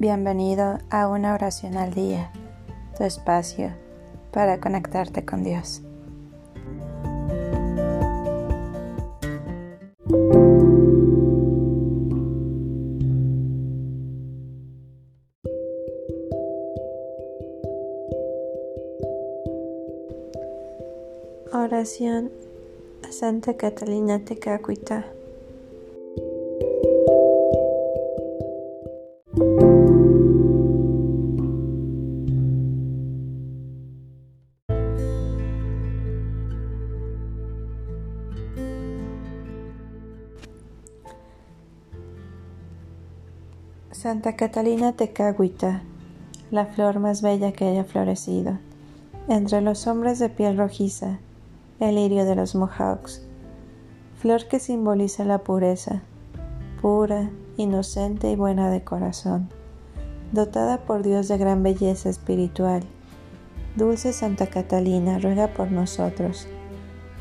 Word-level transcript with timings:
Bienvenido 0.00 0.78
a 0.88 1.08
una 1.08 1.34
oración 1.34 1.76
al 1.76 1.92
día, 1.92 2.32
tu 2.96 3.04
espacio 3.04 3.70
para 4.32 4.58
conectarte 4.58 5.26
con 5.26 5.44
Dios. 5.44 5.82
Oración 21.52 22.30
a 23.06 23.12
Santa 23.12 23.58
Catalina 23.58 24.20
Tecacuita. 24.20 25.04
Santa 43.92 44.36
Catalina 44.36 44.92
Tecahuita, 44.92 45.82
la 46.52 46.66
flor 46.66 47.00
más 47.00 47.22
bella 47.22 47.50
que 47.50 47.66
haya 47.66 47.82
florecido, 47.82 48.56
entre 49.26 49.60
los 49.62 49.88
hombres 49.88 50.20
de 50.20 50.28
piel 50.28 50.56
rojiza, 50.56 51.18
el 51.80 51.96
lirio 51.96 52.24
de 52.24 52.36
los 52.36 52.54
Mohawks, 52.54 53.26
flor 54.14 54.46
que 54.46 54.60
simboliza 54.60 55.24
la 55.24 55.38
pureza, 55.38 56.02
pura, 56.80 57.30
inocente 57.56 58.30
y 58.30 58.36
buena 58.36 58.70
de 58.70 58.84
corazón, 58.84 59.48
dotada 60.30 60.84
por 60.84 61.02
Dios 61.02 61.26
de 61.26 61.38
gran 61.38 61.64
belleza 61.64 62.10
espiritual. 62.10 62.84
Dulce 63.74 64.12
Santa 64.12 64.46
Catalina, 64.46 65.18
ruega 65.18 65.48
por 65.48 65.72
nosotros, 65.72 66.46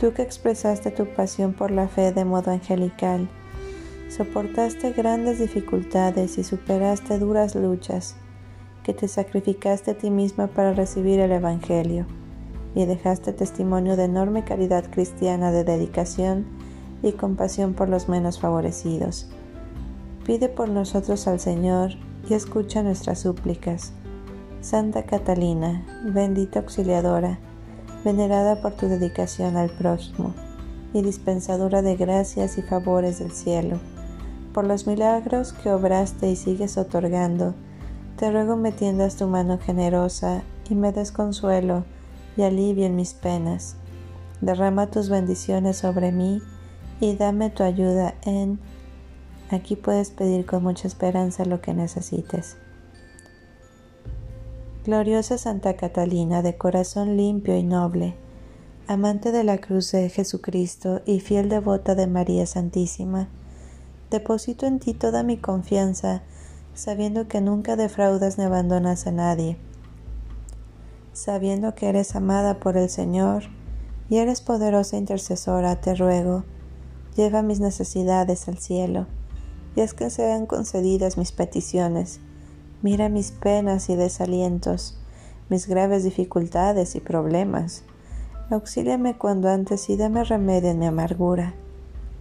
tú 0.00 0.14
que 0.14 0.22
expresaste 0.22 0.90
tu 0.90 1.04
pasión 1.14 1.52
por 1.52 1.70
la 1.70 1.88
fe 1.88 2.10
de 2.12 2.24
modo 2.24 2.52
angelical, 2.52 3.28
soportaste 4.14 4.92
grandes 4.92 5.40
dificultades 5.40 6.38
y 6.38 6.44
superaste 6.44 7.18
duras 7.18 7.56
luchas, 7.56 8.14
que 8.84 8.94
te 8.94 9.08
sacrificaste 9.08 9.90
a 9.90 9.98
ti 9.98 10.08
misma 10.08 10.46
para 10.46 10.72
recibir 10.72 11.18
el 11.18 11.32
Evangelio 11.32 12.06
y 12.76 12.84
dejaste 12.84 13.32
testimonio 13.32 13.96
de 13.96 14.04
enorme 14.04 14.44
caridad 14.44 14.88
cristiana 14.88 15.50
de 15.50 15.64
dedicación 15.64 16.46
y 17.02 17.12
compasión 17.12 17.74
por 17.74 17.88
los 17.88 18.08
menos 18.08 18.38
favorecidos. 18.38 19.26
Pide 20.24 20.48
por 20.48 20.68
nosotros 20.68 21.26
al 21.26 21.40
Señor 21.40 21.90
y 22.28 22.34
escucha 22.34 22.84
nuestras 22.84 23.18
súplicas. 23.18 23.94
Santa 24.60 25.02
Catalina, 25.02 25.84
bendita 26.04 26.60
auxiliadora, 26.60 27.40
venerada 28.04 28.62
por 28.62 28.74
tu 28.74 28.86
dedicación 28.86 29.56
al 29.56 29.70
prójimo 29.70 30.32
y 30.92 31.02
dispensadora 31.02 31.82
de 31.82 31.96
gracias 31.96 32.58
y 32.58 32.62
favores 32.62 33.18
del 33.18 33.32
cielo 33.32 33.80
por 34.54 34.64
los 34.64 34.86
milagros 34.86 35.52
que 35.52 35.70
obraste 35.70 36.30
y 36.30 36.36
sigues 36.36 36.78
otorgando, 36.78 37.54
te 38.16 38.30
ruego 38.30 38.56
me 38.56 38.70
tiendas 38.70 39.16
tu 39.16 39.26
mano 39.26 39.58
generosa 39.58 40.44
y 40.70 40.76
me 40.76 40.92
des 40.92 41.10
consuelo 41.10 41.84
y 42.36 42.42
alivio 42.42 42.86
en 42.86 42.94
mis 42.94 43.14
penas. 43.14 43.76
Derrama 44.40 44.86
tus 44.86 45.08
bendiciones 45.08 45.78
sobre 45.78 46.12
mí 46.12 46.40
y 47.00 47.16
dame 47.16 47.50
tu 47.50 47.64
ayuda 47.64 48.14
en... 48.22 48.60
Aquí 49.50 49.76
puedes 49.76 50.10
pedir 50.10 50.46
con 50.46 50.62
mucha 50.62 50.86
esperanza 50.86 51.44
lo 51.44 51.60
que 51.60 51.74
necesites. 51.74 52.56
Gloriosa 54.84 55.36
Santa 55.36 55.74
Catalina, 55.74 56.42
de 56.42 56.56
corazón 56.56 57.16
limpio 57.16 57.56
y 57.56 57.62
noble, 57.62 58.14
amante 58.86 59.32
de 59.32 59.42
la 59.42 59.58
cruz 59.58 59.90
de 59.92 60.08
Jesucristo 60.08 61.02
y 61.04 61.20
fiel 61.20 61.48
devota 61.48 61.94
de 61.94 62.06
María 62.06 62.46
Santísima, 62.46 63.28
Deposito 64.10 64.66
en 64.66 64.78
ti 64.78 64.94
toda 64.94 65.22
mi 65.22 65.36
confianza, 65.36 66.22
sabiendo 66.74 67.28
que 67.28 67.40
nunca 67.40 67.76
defraudas 67.76 68.38
ni 68.38 68.44
abandonas 68.44 69.06
a 69.06 69.12
nadie, 69.12 69.56
sabiendo 71.12 71.74
que 71.74 71.88
eres 71.88 72.16
amada 72.16 72.60
por 72.60 72.76
el 72.76 72.88
Señor 72.90 73.44
y 74.08 74.18
eres 74.18 74.40
poderosa 74.40 74.96
intercesora, 74.96 75.80
te 75.80 75.94
ruego, 75.94 76.44
lleva 77.16 77.42
mis 77.42 77.60
necesidades 77.60 78.48
al 78.48 78.58
cielo, 78.58 79.06
y 79.76 79.80
es 79.80 79.94
que 79.94 80.10
sean 80.10 80.46
concedidas 80.46 81.16
mis 81.16 81.32
peticiones. 81.32 82.20
Mira 82.82 83.08
mis 83.08 83.32
penas 83.32 83.88
y 83.88 83.96
desalientos, 83.96 84.98
mis 85.48 85.66
graves 85.66 86.04
dificultades 86.04 86.94
y 86.96 87.00
problemas. 87.00 87.82
Auxíliame 88.50 89.16
cuando 89.16 89.48
antes 89.48 89.88
y 89.88 89.96
dame 89.96 90.22
remedio 90.22 90.70
en 90.70 90.78
mi 90.78 90.86
amargura. 90.86 91.54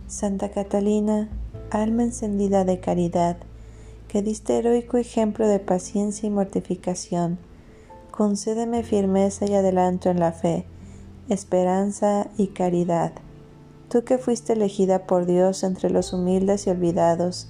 Santa 0.07 0.51
Catalina, 0.51 1.29
alma 1.73 2.03
encendida 2.03 2.65
de 2.65 2.79
caridad, 2.79 3.37
que 4.07 4.21
diste 4.21 4.57
heroico 4.57 4.97
ejemplo 4.97 5.47
de 5.47 5.59
paciencia 5.59 6.27
y 6.27 6.29
mortificación, 6.29 7.39
concédeme 8.11 8.83
firmeza 8.83 9.45
y 9.45 9.55
adelanto 9.55 10.09
en 10.09 10.19
la 10.19 10.31
fe, 10.31 10.65
esperanza 11.29 12.27
y 12.37 12.47
caridad. 12.47 13.13
Tú 13.89 14.03
que 14.03 14.17
fuiste 14.17 14.53
elegida 14.53 15.07
por 15.07 15.25
Dios 15.25 15.63
entre 15.63 15.89
los 15.89 16.13
humildes 16.13 16.67
y 16.67 16.69
olvidados, 16.69 17.49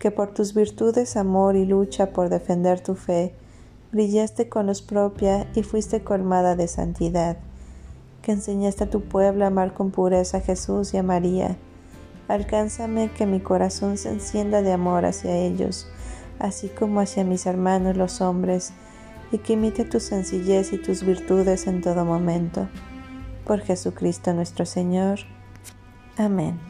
que 0.00 0.10
por 0.10 0.34
tus 0.34 0.54
virtudes, 0.54 1.16
amor 1.16 1.56
y 1.56 1.64
lucha 1.64 2.12
por 2.12 2.28
defender 2.28 2.80
tu 2.80 2.94
fe, 2.96 3.34
brillaste 3.92 4.48
con 4.48 4.66
luz 4.66 4.82
propia 4.82 5.48
y 5.54 5.62
fuiste 5.62 6.02
colmada 6.02 6.56
de 6.56 6.68
santidad, 6.68 7.36
que 8.22 8.32
enseñaste 8.32 8.84
a 8.84 8.90
tu 8.90 9.02
pueblo 9.02 9.44
a 9.44 9.48
amar 9.48 9.74
con 9.74 9.90
pureza 9.90 10.38
a 10.38 10.40
Jesús 10.40 10.94
y 10.94 10.96
a 10.96 11.02
María, 11.02 11.56
Alcánzame 12.30 13.10
que 13.10 13.26
mi 13.26 13.40
corazón 13.40 13.98
se 13.98 14.08
encienda 14.08 14.62
de 14.62 14.70
amor 14.72 15.04
hacia 15.04 15.36
ellos, 15.36 15.88
así 16.38 16.68
como 16.68 17.00
hacia 17.00 17.24
mis 17.24 17.44
hermanos 17.44 17.96
los 17.96 18.20
hombres, 18.20 18.72
y 19.32 19.38
que 19.38 19.54
imite 19.54 19.84
tu 19.84 19.98
sencillez 19.98 20.72
y 20.72 20.78
tus 20.78 21.02
virtudes 21.02 21.66
en 21.66 21.80
todo 21.80 22.04
momento. 22.04 22.68
Por 23.44 23.62
Jesucristo 23.62 24.32
nuestro 24.32 24.64
Señor. 24.64 25.18
Amén. 26.16 26.69